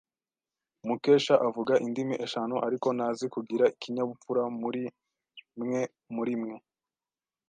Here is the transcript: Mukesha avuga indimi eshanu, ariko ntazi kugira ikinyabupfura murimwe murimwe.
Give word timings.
Mukesha 0.87 1.35
avuga 1.47 1.73
indimi 1.85 2.15
eshanu, 2.25 2.55
ariko 2.67 2.87
ntazi 2.97 3.25
kugira 3.35 3.65
ikinyabupfura 3.73 4.43
murimwe 4.61 5.79
murimwe. 6.15 6.55